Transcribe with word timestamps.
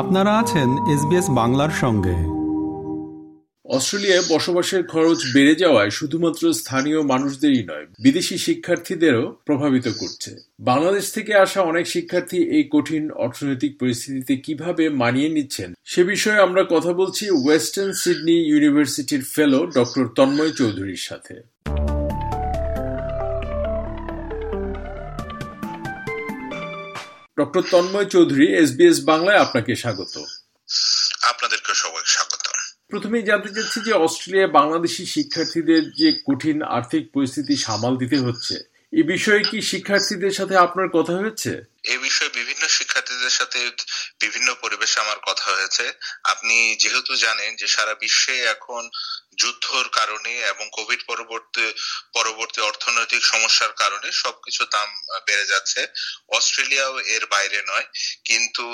আপনারা 0.00 0.32
আছেন 0.38 0.68
এসবিএস 0.94 1.26
বাংলার 1.30 1.72
সঙ্গে। 1.82 2.16
অস্ট্রেলিয়ায় 3.64 4.24
বসবাসের 4.30 4.82
খরচ 4.86 5.18
বেড়ে 5.34 5.54
যাওয়ায় 5.54 5.90
শুধুমাত্র 5.90 6.42
স্থানীয় 6.54 7.00
মানুষদেরই 7.02 7.62
নয়, 7.62 7.86
বিদেশি 8.02 8.36
শিক্ষার্থীদেরও 8.38 9.24
প্রভাবিত 9.46 9.86
করছে। 10.00 10.30
বাংলাদেশ 10.60 11.04
থেকে 11.12 11.32
আসা 11.34 11.60
অনেক 11.62 11.86
শিক্ষার্থী 11.86 12.38
এই 12.56 12.64
কঠিন 12.70 13.02
অর্থনৈতিক 13.24 13.72
পরিস্থিতিতে 13.78 14.34
কীভাবে 14.36 14.84
মানিয়ে 15.02 15.28
নিচ্ছেন, 15.28 15.70
সে 15.84 16.04
বিষয়ে 16.04 16.38
আমরা 16.38 16.62
কথা 16.70 16.92
বলছি 16.92 17.24
ওয়েস্টার্ন 17.30 17.92
সিডনি 17.92 18.36
ইউনিভার্সিটির 18.50 19.22
ফেলো 19.34 19.60
ডক্টর 19.76 20.04
তন্ময় 20.16 20.52
চৌধুরীর 20.52 21.02
সাথে। 21.08 21.34
ডক্টর 27.38 27.62
তন্ময় 27.70 28.04
চৌধুরী 28.04 28.46
এসবিএস 28.54 28.98
বাংলায় 29.04 29.38
আপনাকে 29.38 29.72
স্বাগত। 29.76 30.14
আপনাদেরকে 31.22 31.72
সবাই 31.74 32.02
স্বাগত। 32.06 32.44
প্রথমেই 32.88 33.22
জানতে 33.22 33.50
চাচ্ছি 33.54 33.78
যে 33.80 33.92
অস্ট্রেলিয়ায় 33.92 34.52
বাংলাদেশি 34.52 35.06
শিক্ষার্থীদের 35.06 35.82
যে 35.90 36.08
কঠিন 36.26 36.62
আর্থিক 36.62 37.12
পরিস্থিতি 37.12 37.56
সামাল 37.56 37.96
দিতে 37.96 38.18
হচ্ছে 38.18 38.54
এই 38.92 39.02
বিষয়ে 39.02 39.42
কি 39.50 39.62
শিক্ষার্থীদের 39.62 40.30
সাথে 40.30 40.56
আপনার 40.56 40.88
কথা 40.88 41.12
হয়েছে? 41.12 41.52
এই 41.84 41.98
বিষয়ে 41.98 42.28
বিভিন্ন 42.28 42.68
শিক্ষার্থীদের 42.68 43.30
সাথে 43.30 43.58
বিভিন্ন 44.20 44.54
পরিবেশে 44.62 45.00
আমার 45.00 45.18
কথা 45.26 45.46
হয়েছে। 45.52 45.92
আপনি 46.24 46.76
যেহেতু 46.76 47.16
জানেন 47.16 47.56
যে 47.56 47.66
সারা 47.66 47.94
বিশ্বে 47.94 48.34
এখন 48.44 48.82
যুদ্ধর 49.38 49.86
কারণে 49.88 50.32
এবং 50.42 50.64
কোভিড 50.72 51.00
পরবর্তী 51.06 51.64
পরবর্তী 52.14 52.60
অর্থনৈতিক 52.60 53.22
সমস্যার 53.24 53.72
কারণে 53.72 54.08
সবকিছু 54.12 54.62
দাম 54.64 54.88
বেড়ে 55.26 55.46
যাচ্ছে। 55.46 55.80
অস্ট্রেলিয়াও 56.28 56.94
এর 57.06 57.24
বাইরে 57.26 57.58
নয়। 57.68 57.86
কিন্তু 58.24 58.64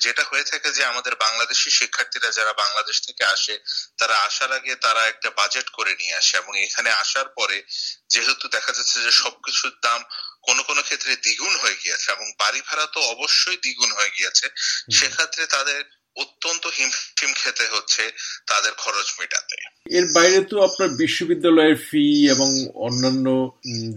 যেটা 0.00 0.22
হয়ে 0.30 0.44
থাকে 0.44 0.68
যে 0.72 0.82
আমাদের 0.84 1.14
বাংলাদেশি 1.16 1.70
শিক্ষার্থীরা 1.70 2.30
যারা 2.30 2.52
বাংলাদেশ 2.52 2.96
থেকে 3.06 3.24
আসে 3.24 3.54
তারা 3.98 4.14
আসার 4.18 4.52
আগে 4.52 4.74
তারা 4.76 5.02
একটা 5.06 5.28
বাজেট 5.30 5.68
করে 5.68 5.92
নিয়ে 5.94 6.14
আসে 6.14 6.34
এবং 6.36 6.52
এখানে 6.62 6.90
আসার 6.92 7.28
পরে 7.28 7.62
যেহেতু 8.08 8.48
দেখা 8.48 8.72
যাচ্ছে 8.72 8.96
যে 9.02 9.12
সবকিছুর 9.12 9.74
দাম 9.82 10.00
কোনো 10.42 10.62
কোনো 10.62 10.82
ক্ষেত্রে 10.82 11.16
দ্বিগুণ 11.16 11.54
হয়ে 11.56 11.76
গিয়েছে 11.84 12.12
এবং 12.12 12.26
বাড়ি 12.38 12.60
ভাড়া 12.62 12.86
তো 12.86 13.00
অবশ্যই 13.00 13.56
দ্বিগুণ 13.56 13.90
হয়ে 13.92 14.10
গিয়েছে 14.10 14.46
সেক্ষেত্রে 14.94 15.46
তাদের 15.46 15.80
অত্যন্ত 16.18 16.64
হিমশিম 16.78 17.30
খেতে 17.36 17.64
হচ্ছে 17.72 18.02
তাদের 18.46 18.72
খরচ 18.72 19.08
মেটাতে। 19.20 19.56
এর 19.96 20.06
বাইরে 20.14 20.38
তো 20.44 20.56
আপনার 20.62 20.88
বিশ্ববিদ্যালয়ের 20.88 21.78
ফি 21.88 22.04
এবং 22.30 22.50
অন্যান্য 22.86 23.26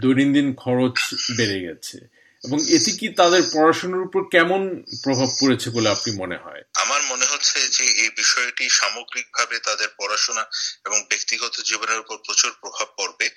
দৈনন্দিন 0.02 0.48
খরচ 0.54 0.98
বেড়ে 1.38 1.60
গেছে। 1.62 1.98
এবং 2.46 2.60
এতে 2.78 2.92
কি 3.00 3.08
তাদের 3.22 3.42
পড়াশোনার 3.56 4.06
উপর 4.08 4.22
কেমন 4.36 4.62
প্রভাব 5.04 5.30
পড়েছে 5.40 5.68
বলে 5.76 5.88
আপনি 5.96 6.12
মনে 6.22 6.38
হয়? 6.44 6.62
আমার 6.84 7.02
মনে 7.12 7.26
হচ্ছে 7.32 7.58
যে 7.78 7.86
এই 8.04 8.10
বিষয়টি 8.22 8.66
সামগ্রিকভাবে 8.80 9.56
তাদের 9.68 9.90
পড়াশোনা 10.00 10.44
এবং 10.88 10.98
ব্যক্তিগত 11.10 11.56
জীবনের 11.70 12.00
উপর 12.04 12.18
প্রচুর 12.28 12.52
প্রভাব 12.62 12.88
পড়বে 12.98 13.28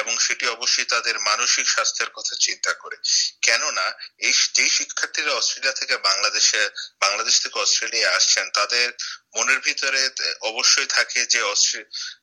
এবং 0.00 0.12
সেটি 0.18 0.44
অবশ্যই 0.46 0.84
তাদের 0.84 1.16
মানসিক 1.30 1.66
স্বাস্থ্যের 1.68 2.10
কথা 2.16 2.34
চিন্তা 2.40 2.72
করে। 2.72 2.96
কেননা, 3.46 3.86
এই 4.26 4.34
যে 4.56 4.66
শিক্ষার্থীরা 4.78 5.32
অস্ট্রেলিয়া 5.34 5.78
থেকে 5.80 5.94
বাংলাদেশে, 6.08 6.60
বাংলাদেশ 7.00 7.34
থেকে 7.42 7.56
অস্ট্রেলিয়া 7.58 8.08
আসছেন, 8.16 8.46
তাদের 8.58 8.86
মনের 9.36 9.60
ভিতরে 9.66 10.00
অবশ্যই 10.50 10.88
থাকে 10.96 11.20
যে 11.32 11.40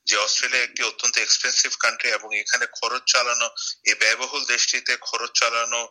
যে 0.09 0.17
অস্ট্রেলিয়া 0.17 0.63
একটি 0.63 0.81
অত্যন্ত 0.83 1.15
এক্সপেন্সিভ 1.17 1.71
কান্ট্রি 1.79 2.09
এবং 2.17 2.29
এখানে 2.39 2.65
খরচ 2.77 3.03
চালানো, 3.13 3.47
এই 3.89 3.95
ব্যয়বহুল 4.01 4.43
দেশটিতে 4.53 4.93
খরচ 5.07 5.31
চালানো 5.39 5.81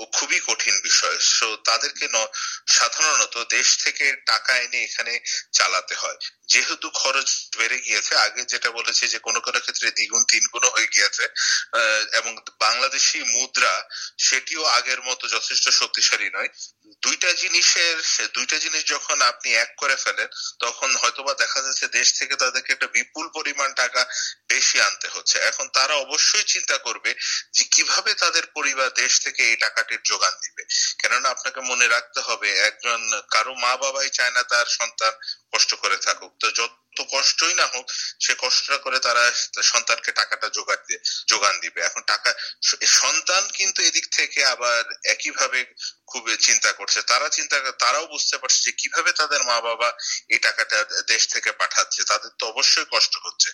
ও 0.00 0.02
খুবই 0.16 0.40
কঠিন 0.48 0.76
বিষয়। 0.88 1.18
সো 1.36 1.48
তাদেরকে 1.68 2.04
সাধারণত 2.78 3.34
দেশ 3.56 3.68
থেকে 3.84 4.04
টাকা 4.30 4.52
এনে 4.64 4.78
এখানে 4.88 5.12
চালাতে 5.58 5.94
হয়। 6.02 6.18
যেহেতু 6.52 6.86
খরচ 7.00 7.28
বেড়ে 7.58 7.78
গিয়েছে, 7.86 8.12
আগে 8.26 8.42
যেটা 8.52 8.70
বলেছি 8.78 9.04
যে 9.12 9.18
কোনো 9.26 9.40
কোনো 9.46 9.58
ক্ষেত্রে 9.64 9.86
দ্বিগুণ 9.96 10.22
তিন 10.32 10.44
গুণ 10.52 10.64
হয়ে 10.74 10.92
গিয়েছে 10.94 11.24
এবং 12.18 12.32
বাংলাদেশি 12.64 13.18
মুদ্রা 13.34 13.74
সেটিও 14.26 14.62
আগের 14.78 15.00
মতো 15.08 15.24
যথেষ্ট 15.34 15.66
শক্তিশালী 15.80 16.28
নয়। 16.36 16.50
দুইটা 17.02 17.30
জিনিসের 17.42 17.96
দুইটা 18.36 18.56
জিনিস 18.64 18.82
যখন 18.94 19.18
আপনি 19.30 19.48
এক 19.64 19.70
করে 19.76 19.96
ফেলেন, 20.04 20.28
তখন 20.64 20.90
হয়তোবা 21.00 21.32
দেখা 21.42 21.60
যাচ্ছে 21.64 21.86
দেশ 21.98 22.08
থেকে 22.18 22.34
তাদেরকে 22.42 22.70
একটা 22.72 22.88
বিপুল 22.96 23.26
পরিমাণ 23.36 23.70
টাকা 23.82 24.00
বেশি 24.48 24.76
আনতে 24.80 25.08
হচ্ছে। 25.14 25.36
এখন 25.50 25.66
তারা 25.76 25.94
অবশ্যই 26.04 26.46
চিন্তা 26.54 26.76
করবে 26.86 27.10
যে 27.56 27.62
কীভাবে 27.74 28.09
তাদের 28.20 28.46
পরিবার 28.46 28.88
দেশ 28.94 29.20
থেকে 29.24 29.42
এই 29.48 29.56
টাকাটির 29.56 30.00
যোগান 30.04 30.34
দিবে। 30.42 30.64
কেননা 30.98 31.28
আপনাকে 31.28 31.60
মনে 31.60 31.88
রাখতে 31.88 32.20
হবে, 32.20 32.48
একজন, 32.58 33.00
কারও 33.30 33.54
মা 33.54 33.76
বাবাই 33.76 34.10
চায় 34.10 34.30
না 34.30 34.42
তার 34.42 34.66
সন্তান 34.66 35.12
কষ্ট 35.54 35.74
করে 35.74 35.96
থাকুক। 35.96 36.32
তো 36.40 36.50
যত 36.50 37.02
কষ্টই 37.12 37.54
না 37.54 37.66
হোক, 37.66 37.86
সে 38.20 38.34
কষ্টটা 38.38 38.78
করে 38.78 38.98
তারা 38.98 39.32
সন্তানকে 39.62 40.12
টাকাটা 40.12 40.48
যোগান 40.48 40.76
দিয়ে, 40.88 41.00
যোগান 41.28 41.60
দিবে। 41.60 41.80
এখন 41.80 42.02
টাকা, 42.06 42.34
সন্তান 42.86 43.48
কিন্তু 43.54 43.82
এদিক 43.82 44.06
থেকে 44.10 44.44
আবার 44.44 44.84
একইভাবে 45.04 45.64
খুব 46.10 46.24
চিন্তা 46.46 46.70
করছে। 46.72 46.98
তারা 47.02 47.26
চিন্তা 47.28 47.56
তারাও 47.78 48.06
বুঝতে 48.06 48.36
পারছে 48.38 48.60
যে 48.66 48.72
কীভাবে 48.72 49.10
তাদের 49.12 49.40
মা 49.42 49.56
বাবা 49.60 49.88
এই 50.28 50.38
টাকাটা 50.38 50.78
দেশ 51.06 51.22
থেকে 51.32 51.50
পাঠাচ্ছে। 51.52 52.00
তাদের 52.04 52.30
তো 52.38 52.44
অবশ্যই 52.46 52.86
কষ্ট 52.90 53.14
হচ্ছে। 53.24 53.48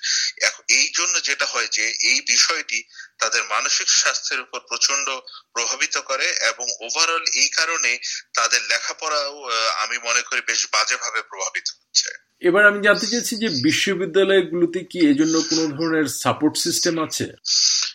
এই 0.68 0.86
জন্য 0.94 1.14
যেটা 1.22 1.46
হয় 1.52 1.68
যে 1.68 1.84
এই 2.10 2.18
বিষয়টি 2.32 2.78
তাদের 3.18 3.42
মানসিক 3.44 3.88
স্বাস্থ্যের 4.00 4.40
উপর 4.40 4.60
প্রচণ্ড 4.60 5.06
প্রভাবিত 5.52 5.96
করে 5.98 6.26
এবং 6.50 6.66
ওভারঅল 6.80 7.24
এই 7.34 7.48
কারণে 7.48 7.92
তাদের 8.34 8.60
লেখাপড়াও 8.62 9.34
আমি 9.82 9.96
মনে 9.98 10.22
করি 10.22 10.40
বেশ 10.40 10.62
বাজেভাবে 10.72 11.20
প্রভাবিত 11.22 11.68
হচ্ছে। 11.96 12.10
এবার 12.42 12.62
আমি 12.66 12.80
জানতে 12.82 13.06
চাইছি 13.06 13.34
যে 13.36 13.48
বিশ্ববিদ্যালয়গুলোতে 13.62 14.80
কি 14.84 14.98
এজন্য 15.08 15.34
কোনো 15.50 15.64
ধরনের 15.72 16.06
সাপোর্ট 16.22 16.54
সিস্টেম 16.56 16.94
আছে? 16.98 17.26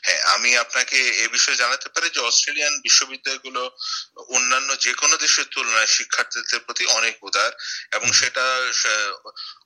হ্যাঁ 0.03 0.21
আমি 0.35 0.57
আপনাকে 0.57 0.97
এ 1.23 1.25
বিষয়ে 1.27 1.55
জানাতে 1.55 1.87
পারি 1.89 2.07
যে 2.09 2.19
অস্ট্রেলিয়ান 2.19 2.73
বিশ্ববিদ্যালয়গুলো 2.81 3.61
অন্যান্য 4.35 4.69
যে 4.79 4.93
কোনো 4.93 5.17
দেশের 5.17 5.47
তুলনায় 5.51 5.89
শিক্ষার্থীদের 5.97 6.59
প্রতি 6.59 6.83
অনেক 6.85 7.15
উদার 7.23 7.51
এবং 7.91 8.07
সেটা 8.11 8.45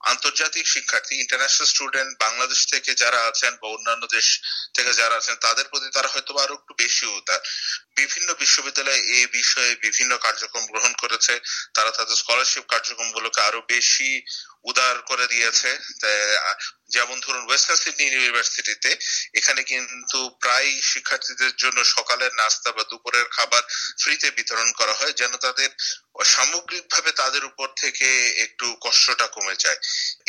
আন্তর্জাতিক 0.01 0.65
শিক্ষার্থী 0.67 1.13
ইন্টারন্যাশনাল 1.15 1.67
স্টুডেন্ট 1.67 2.11
বাংলাদেশ 2.19 2.59
থেকে 2.67 2.91
যারা 2.95 3.19
আছেন 3.23 3.53
বা 3.61 3.67
অন্যান্য 3.67 4.03
দেশ 4.07 4.27
থেকে 4.73 4.91
যারা 4.93 5.15
আছেন 5.15 5.35
তাদের 5.41 5.65
প্রতি 5.71 5.87
তারা 5.91 6.09
হয়তো 6.13 6.31
আরও 6.37 6.55
উদার 7.03 7.39
বিভিন্ন 7.95 8.33
বিশ্ববিদ্যালয় 8.33 9.01
এই 9.17 9.25
বিষয়ে 9.27 9.75
বিভিন্ন 9.75 10.17
কার্যক্রম 10.17 10.65
গ্রহণ 10.65 10.93
করেছে। 10.93 11.33
তারা 11.73 11.91
তাদের 11.91 12.15
স্কলারশিপ 12.15 12.63
কার্যক্রমগুলোকে 12.63 13.41
আরও 13.41 13.61
বেশি 13.67 14.09
উদার 14.69 14.95
করে 15.09 15.25
দিয়েছে। 15.33 15.69
যেমন 16.95 17.17
ধরুন 17.25 17.43
ওয়েস্টার্ন 17.47 17.79
সিডনি 17.83 18.05
ইউনিভার্সিটিতে 18.07 18.91
এখানে 19.39 19.61
কিন্তু 19.71 20.19
প্রায় 20.43 20.69
শিক্ষার্থীদের 20.91 21.53
জন্য 21.63 21.77
সকালের 21.95 22.31
নাস্তা 22.41 22.69
বা 22.77 22.83
দুপুরের 22.91 23.27
খাবার 23.35 23.63
ফ্রিতে 24.01 24.29
বিতরণ 24.37 24.69
করা 24.79 24.93
হয়, 24.99 25.13
যেন 25.21 25.33
তাদের 25.45 25.69
সামগ্রিকভাবে 26.33 27.11
তাদের 27.21 27.43
উপর 27.51 27.67
থেকে 27.81 28.07
একটু 28.45 28.65
কষ্টটা 28.85 29.27
কমে 29.35 29.55
যায়। 29.63 29.79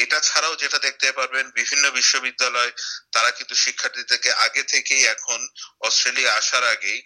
এটা 0.03 0.19
ছাড়াও 0.29 0.55
যেটা 0.63 0.79
দেখতে 0.87 1.07
পারবেন, 1.19 1.45
বিভিন্ন 1.59 1.85
বিশ্ববিদ্যালয়, 1.99 2.73
তারা 3.15 3.31
কিন্তু 3.37 3.55
শিক্ষার্থীদেরকে 3.65 4.31
আগে 4.47 4.63
থেকেই 4.73 5.03
এখন 5.15 5.41
অস্ট্রেলিয়া 5.89 6.31
আসার 6.41 6.65
আগেই 6.75 6.99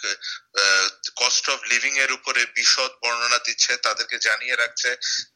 কস্ট 1.20 1.44
অফ 1.52 1.58
লিভিং 1.72 1.92
এর 2.04 2.10
উপরে 2.18 2.41
বিশদ 2.58 2.92
বর্ণনা 3.02 3.38
দিচ্ছে, 3.47 3.72
তাদেরকে 3.86 4.16
জানিয়ে 4.26 4.56
রাখছে 4.62 4.91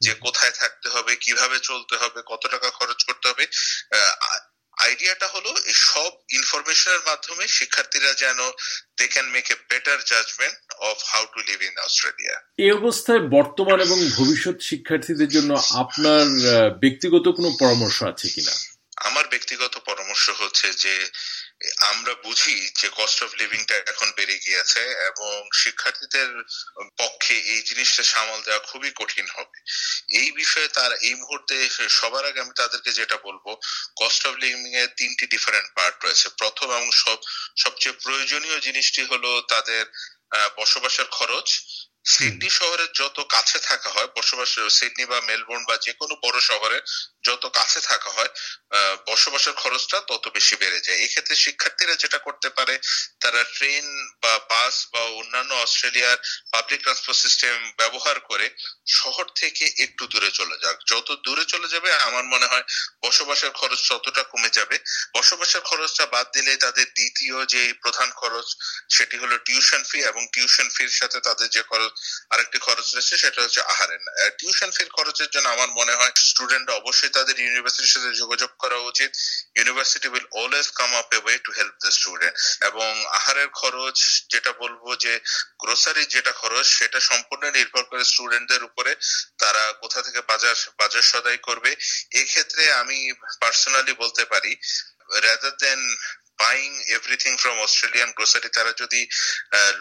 যে 0.05 0.13
কোথায় 0.25 0.55
থাকতে 0.61 0.89
হবে, 0.95 1.13
কীভাবে 1.25 1.57
চলতে 1.69 1.84
হবে 1.93 2.23
কত 2.27 2.47
টাকা 2.47 2.71
খরচ 2.71 3.05
করতে 3.05 3.29
হবে। 3.29 3.47
আইডিয়াটা 4.77 5.27
হলো 5.27 5.55
সব 5.73 6.13
ইনফরমেশনের 6.31 7.01
মাধ্যমে 7.07 7.49
শিক্ষার্থীরা 7.49 8.13
যেন 8.13 8.39
they 8.99 9.07
can 9.09 9.27
make 9.27 9.51
a 9.51 9.55
better 9.71 9.99
judgement 10.05 10.73
of 10.79 10.97
how 11.07 11.25
to 11.25 11.41
live 11.41 11.63
in 11.63 11.79
Australia 11.79 12.41
এই 12.59 12.71
অবস্থায় 12.71 13.19
বর্তমান 13.19 13.81
এবং 13.81 13.99
ভবিষ্যৎ 14.17 14.57
শিক্ষার্থীদের 14.61 15.29
জন্য 15.29 15.63
আপনার 15.75 16.27
ব্যক্তিগত 16.81 17.29
কোনো 17.29 17.51
পরামর্শ 17.61 18.03
আছে 18.03 18.29
কিনা? 18.29 18.55
আমার 18.97 19.29
ব্যক্তিগত 19.29 19.79
পরামর্শ 19.79 20.31
হচ্ছে 20.31 20.73
যে 20.73 21.09
আমরা 21.81 22.15
বুঝি 22.15 22.71
যে 22.81 22.89
কস্ট 22.97 23.23
অফ 23.23 23.31
লিভিংটা 23.35 23.75
এখন 23.77 24.13
বেড়ে 24.17 24.39
গিয়েছে 24.39 24.81
এবং 24.81 25.49
শিক্ষার্থীদের 25.55 26.29
পক্ষে 26.99 27.35
এই 27.35 27.63
জিনিসটা 27.63 28.03
সামাল 28.03 28.43
দেওয়া 28.43 28.59
খুবই 28.59 28.91
কঠিন 28.95 29.27
হবে। 29.35 29.59
এই 30.19 30.33
বিষয়ে 30.33 30.69
তার, 30.69 30.93
এই 30.93 31.15
মুহূর্তে 31.15 31.55
সবার 31.91 32.25
আগে 32.25 32.41
আমি 32.41 32.53
তাদেরকে 32.57 32.93
যেটা 32.93 33.17
বলব 33.17 33.45
কস্ট 33.97 34.27
অফ 34.27 34.35
লিভিং 34.35 34.75
এর 34.75 34.89
তিনটি 34.97 35.27
ডিফারেন্ট 35.27 35.69
পার্ট 35.75 36.05
রয়েছে। 36.05 36.29
প্রথম 36.29 36.67
এবং 36.71 36.91
সব, 36.93 37.19
সবচেয়ে 37.57 37.95
প্রয়োজনীয় 38.03 38.61
জিনিসটি 38.61 39.03
হলো 39.03 39.41
তাদের 39.49 39.87
বসবাসের 40.57 41.05
খরচ। 41.05 41.49
সিডনি 42.05 42.51
শহরের 42.51 42.91
যত 42.95 43.21
কাছে 43.29 43.59
থাকা 43.59 43.91
হয়, 43.91 44.09
বসবাস, 44.17 44.59
সিডনি 44.71 45.05
বা 45.07 45.21
মেলবোর্ন 45.21 45.65
বা 45.65 45.77
যে 45.77 45.93
কোনো 45.93 46.15
বড় 46.23 46.41
শহরে 46.41 46.81
যত 47.25 47.47
কাছে 47.47 47.81
থাকা 47.81 48.11
হয় 48.11 48.29
বসবাসের 49.07 49.53
খরচটা 49.53 50.01
তত 50.01 50.29
বেশি 50.29 50.57
বেড়ে 50.57 50.81
যায়। 50.81 50.99
এক্ষেত্রে 50.99 51.37
শিক্ষার্থীরা 51.37 51.95
যেটা 51.95 52.19
করতে 52.19 52.49
পারে, 52.51 52.79
তারা 53.21 53.45
ট্রেন 53.45 53.85
বাস 54.39 54.87
বা 54.93 55.01
অন্যান্য 55.01 55.55
অস্ট্রেলিয়ার 55.55 56.17
পাবলিক 56.53 56.81
ট্রান্সপোর্ট 56.83 57.19
সিস্টেম 57.19 57.73
ব্যবহার 57.77 58.21
করে 58.21 58.51
শহর 58.87 59.25
থেকে 59.35 59.65
একটু 59.79 60.07
দূরে 60.07 60.31
চলে 60.31 60.57
যাক। 60.63 60.77
যত 60.87 61.09
দূরে 61.25 61.45
চলে 61.45 61.69
যাবে, 61.69 61.89
আমার 61.95 62.25
মনে 62.25 62.47
হয় 62.47 62.65
বসবাসের 63.03 63.51
খরচ 63.51 63.89
ততটা 63.89 64.23
কমে 64.23 64.51
যাবে। 64.51 64.79
বসবাসের 65.15 65.61
খরচটা 65.61 66.07
বাদ 66.07 66.27
দিলে 66.33 66.57
তাদের 66.57 66.85
দ্বিতীয় 66.85 67.47
যে 67.47 67.73
প্রধান 67.73 68.11
খরচ, 68.11 68.47
সেটি 68.89 69.17
হলো 69.17 69.39
টিউশন 69.39 69.83
ফি 69.85 69.99
এবং 69.99 70.27
টিউশন 70.33 70.69
ফির 70.69 70.89
সাথে 70.89 71.21
তাদের 71.21 71.49
যে 71.51 71.63
খরচ, 71.63 71.93
আরেকটি 72.31 72.59
খরচ 72.59 72.95
রয়েছে, 72.95 73.19
সেটা 73.19 73.43
হচ্ছে 73.43 73.61
আহারের। 73.61 74.01
টিউশন 74.39 74.71
ফির 74.71 74.89
খরচের 74.89 75.29
জন্য 75.31 75.49
আমার 75.49 75.69
মনে 75.69 75.95
হয় 75.95 76.13
স্টুডেন্ট 76.17 76.71
অবশ্যই 76.71 77.09
তাদের 77.09 77.41
ইউনিভার্সিটির 77.41 77.95
সাথে 77.95 78.13
যোগাযোগ 78.13 78.51
করা 78.59 78.77
উচিত। 78.77 79.11
University 79.57 80.09
will 80.09 80.27
always 80.33 80.71
come 80.71 80.95
up 80.95 81.15
a 81.15 81.19
way 81.25 81.39
to 81.39 81.53
help 81.53 81.75
the 81.83 81.91
student 81.91 82.35
এবং 82.61 83.05
আহারের 83.09 83.49
খরচ 83.49 84.24
যেটা 84.35 84.53
বলব 84.53 84.85
যে 85.05 85.13
গ্রোসারি 85.59 86.03
যেটা 86.07 86.33
খরচ, 86.33 86.67
সেটা 86.79 86.99
সম্পূর্ণ 87.01 87.45
নির্ভর 87.51 87.85
করে 87.91 88.03
স্টুডেন্টদের 88.05 88.63
উপরে 88.65 88.93
তারা 89.39 89.63
কোথা 89.83 89.99
থেকে 90.03 90.21
বাজার 90.31 90.57
বাজার 90.79 91.05
সদাই 91.13 91.39
করবে। 91.39 91.71
এক্ষেত্রে 92.21 92.63
আমি 92.73 92.99
পার্সোনালি 93.41 93.93
বলতে 93.93 94.23
পারি 94.25 94.53
rather 95.23 95.55
than 95.57 95.81
buying 96.39 96.71
everything 96.97 97.33
from 97.43 97.57
Australian 97.67 98.11
grocery 98.19 98.49
তারা 98.57 98.73
যদি 98.83 99.01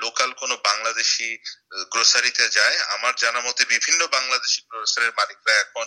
লোকাল 0.04 0.30
কোনো 0.42 0.56
বাংলাদেশি 0.70 1.28
গ্রোসারিতে 1.94 2.46
যায়, 2.58 2.78
আমার 2.96 3.14
জানা 3.24 3.40
মতে 3.48 3.64
বিভিন্ন 3.74 4.02
বাংলাদেশি 4.18 4.60
গ্রোসারির 4.72 5.18
মালিকরা 5.20 5.54
এখন 5.66 5.86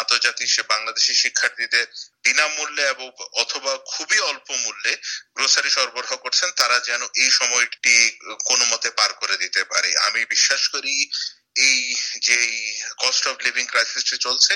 আন্তর্জাতিক 0.00 0.48
সে 0.54 0.62
বাংলাদেশি 0.72 1.12
শিক্ষার্থীদের 1.22 1.86
বিনামূল্যে 2.24 2.84
এবং 2.94 3.06
অথবা 3.42 3.72
খুবই 3.92 4.18
অল্প 4.30 4.48
মূল্যে 4.64 4.92
গ্রোসারি 5.36 5.70
সরবরাহ 5.76 6.12
করছেন, 6.24 6.48
তারা 6.60 6.76
যেন 6.88 7.02
এই 7.22 7.30
সময়টি 7.40 7.94
কোনো 8.48 8.64
মতে 8.72 8.88
পার 8.98 9.10
করে 9.20 9.36
দিতে 9.42 9.62
পারে। 9.72 9.90
আমি 10.06 10.20
বিশ্বাস 10.34 10.62
করি 10.74 10.94
এই 11.68 11.80
যে 12.28 12.38
কস্ট 13.02 13.24
অফ 13.30 13.36
লিভিং 13.46 13.64
ক্রাইসিসটি 13.72 14.16
চলছে 14.26 14.52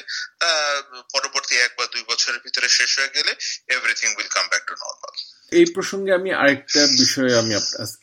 পরবর্তী 1.14 1.54
এক 1.56 1.72
বা 1.78 1.84
দুই 1.94 2.02
বছরের 2.10 2.40
ভিতরে 2.44 2.68
শেষ 2.78 2.90
হয়ে 2.98 3.14
গেলে 3.16 3.32
everything 3.76 4.08
will 4.16 4.30
come 4.36 4.46
back 4.50 4.62
to 4.68 4.74
normal 4.84 5.14
এই 5.52 5.64
প্রসঙ্গে 5.64 6.12
আমি 6.12 6.32
আরেকটা 6.32 6.86
বিষয় 6.86 7.38
আমি 7.38 7.54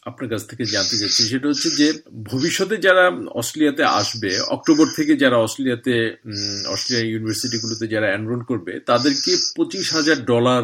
আপনার 0.05 0.29
কাছ 0.29 0.47
থেকে 0.47 0.65
জানতে 0.65 0.97
চাচ্ছি। 0.97 1.23
সেটা 1.23 1.47
হচ্ছে 1.47 1.69
যে, 1.69 1.93
ভবিষ্যতে 2.23 2.77
যারা 2.77 3.11
অস্ট্রেলিয়াতে 3.31 3.83
আসবে, 3.83 4.39
অক্টোবর 4.39 4.87
থেকে 4.95 5.15
যারা 5.15 5.37
অস্ট্রেলিয়াতে 5.37 6.15
অস্ট্রেলিয়া 6.67 7.11
ইউনিভার্সিটিগুলোতে 7.11 7.87
যারা 7.87 8.13
এনরোল 8.13 8.41
করবে, 8.43 8.79
তাদেরকে 8.79 9.35
পঁচিশ 9.55 9.93
হাজার 9.93 10.25
ডলার 10.25 10.63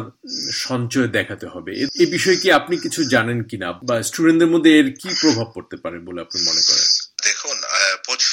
সঞ্চয় 0.52 1.08
দেখাতে 1.08 1.46
হবে। 1.46 1.72
এই 2.00 2.06
বিষয়ে 2.06 2.36
কি 2.36 2.52
আপনি 2.52 2.76
কিছু 2.76 3.04
জানেন 3.04 3.42
কিনা? 3.42 3.72
বা 3.72 4.02
স্টুডেন্টদের 4.02 4.48
মধ্যে 4.48 4.78
এর 4.78 4.92
কি 4.92 5.08
প্রভাব 5.20 5.46
পড়তে 5.54 5.76
পারে 5.76 5.98
বলে 5.98 6.20
আপনি 6.20 6.42
মনে 6.42 6.60
করেন? 6.60 7.13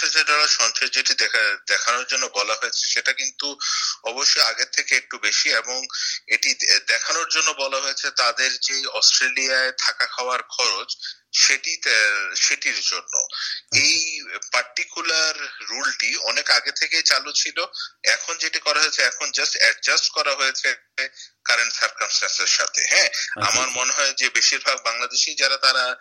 দেখুন 0.02 0.24
দ্বারা 0.24 0.48
সঞ্চয় 0.48 0.88
যেটি 0.88 1.14
দেখা, 1.14 1.58
দেখানোর 1.68 2.06
জন্য 2.08 2.30
বলা 2.34 2.56
হয়েছে, 2.62 2.88
সেটা 2.88 3.14
কিন্তু 3.14 3.58
অবশ্যই 4.04 4.42
আগের 4.42 4.68
থেকে 4.72 4.96
একটু 4.96 5.18
বেশি 5.18 5.50
এবং 5.50 5.88
এটি 6.28 6.56
দেখানোর 6.88 7.28
জন্য 7.30 7.52
বলা 7.52 7.78
হয়েছে 7.78 8.12
তাদের 8.12 8.60
যে 8.60 8.88
অস্ট্রেলিয়ায় 8.88 9.72
থাকা 9.72 10.06
খাওয়ার 10.06 10.44
খরচ, 10.44 10.98
সেটি 11.34 11.82
সেটির 12.36 12.80
জন্য। 12.82 13.28
এই 13.74 14.21
পার্টিকুলার 14.52 15.36
রুলটি 15.70 16.18
অনেক 16.18 16.50
আগে 16.50 16.72
থেকেই 16.72 17.04
চালু 17.04 17.32
ছিল। 17.32 17.66
এখন 18.04 18.38
যেটি 18.38 18.60
করা 18.60 18.80
হয়েছে 18.80 19.02
এখন 19.02 19.32
জাস্ট 19.32 19.58
অ্যাডজাস্ট 19.58 20.12
করা 20.12 20.36
হয়েছে 20.36 20.76
কারেন্ট 21.46 21.74
সার্কামস্টান্সের 21.74 22.48
সাথে। 22.48 22.82
হ্যাঁ 22.90 23.10
আচ্ছা, 23.10 23.48
আমার। 23.48 23.68
মনে 23.70 23.94
হয় 23.94 24.14
যে 24.14 24.30
বেশিরভাগ 24.30 24.78
বাংলাদেশি 24.84 25.36
যারা 25.36 25.58
তারা 25.58 25.96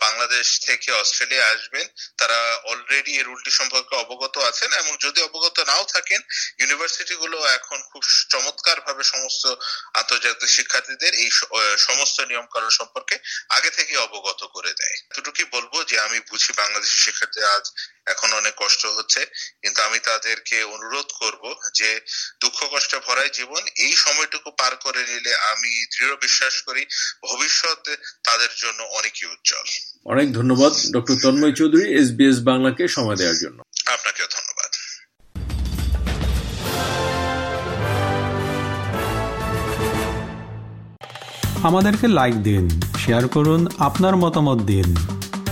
বাংলাদেশ 0.00 0.60
থেকে 0.60 0.92
অস্ট্রেলিয়া 0.92 1.46
আসবেন 1.46 1.88
তারা 2.18 2.58
অলরেডি 2.64 3.16
এই 3.16 3.22
রুলটি 3.22 3.50
সম্পর্কে 3.50 3.96
অবগত 3.96 4.38
আছেন 4.38 4.72
এবং 4.72 4.96
যদি 5.00 5.22
অবগত 5.22 5.60
নাও 5.60 5.84
থাকেন 5.84 6.20
ইউনিভার্সিটি 6.58 7.14
গুলো 7.14 7.44
এখন 7.46 7.82
খুব 7.82 8.02
চমৎকার 8.30 8.80
ভাবে 8.80 9.02
সমস্ত 9.02 9.46
আন্তর্জাতিক 9.94 10.48
শিক্ষার্থীদের 10.48 11.14
এই 11.14 11.30
সমস্ত 11.78 12.20
নিয়মকানুন 12.20 12.70
সম্পর্কে 12.70 13.18
আগে 13.48 13.70
থেকে 13.70 13.96
অবগত 13.96 14.44
করে 14.44 14.74
দেয়। 14.74 14.96
এতটুকুই 15.10 15.44
বলব 15.44 15.84
যে 15.84 16.00
আমি 16.00 16.20
বুঝি 16.20 16.52
বাংলাদেশি 16.52 16.98
শিক্ষার্থী 16.98 17.40
আজ 17.56 17.64
এখন 18.06 18.28
অনেক 18.32 18.54
কষ্ট 18.56 18.82
হচ্ছে 18.96 19.20
কিন্তু 19.62 19.78
আমি 19.82 19.98
তাদেরকে 19.98 20.56
অনুরোধ 20.74 21.08
করব 21.20 21.42
যে 21.74 21.90
দুঃখ 22.40 22.58
কষ্টে 22.72 22.98
ভরাই 23.06 23.30
জীবন 23.32 23.62
এই 23.76 23.92
সময়টুকু 23.96 24.48
পার 24.60 24.72
করে 24.76 25.02
নিলে 25.10 25.32
আমি 25.52 25.70
দৃঢ় 25.94 26.14
বিশ্বাস 26.16 26.54
করি 26.62 26.82
ভবিষ্যৎ 27.28 27.80
তাদের 28.24 28.52
জন্য 28.56 28.80
অনেকই 28.98 29.26
উজ্জ্বল। 29.26 29.66
অনেক 30.06 30.26
ধন্যবাদ 30.32 30.72
ডক্টর 30.94 31.16
তন্ময় 31.22 31.54
চৌধুরী 31.58 31.86
এসবিএস 32.00 32.38
বাংলাকে 32.50 32.82
সময় 32.88 33.16
দেওয়ার 33.16 33.38
জন্য। 33.44 33.58
আপনাকেও 33.86 34.28
ধন্যবাদ। 34.36 34.70
আমাদেরকে 41.68 42.06
লাইক 42.08 42.36
দিন 42.42 42.64
শেয়ার 43.02 43.24
করুন 43.28 43.60
আপনার 43.78 44.14
মতামত 44.16 44.58
দিন। 44.62 44.88